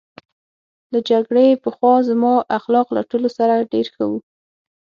[0.91, 4.19] له جګړې پخوا زما اخلاق له ټولو سره ډېر ښه وو